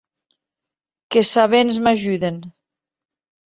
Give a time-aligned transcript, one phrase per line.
[1.09, 2.37] Qu’es sabents m’ajuden.